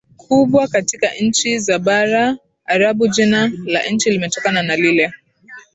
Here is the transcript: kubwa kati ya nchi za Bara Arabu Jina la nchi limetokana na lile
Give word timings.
kubwa 0.17 0.67
kati 0.67 0.97
ya 1.05 1.11
nchi 1.21 1.59
za 1.59 1.79
Bara 1.79 2.37
Arabu 2.65 3.07
Jina 3.07 3.51
la 3.65 3.83
nchi 3.89 4.09
limetokana 4.09 4.63
na 4.63 4.75
lile 4.75 5.11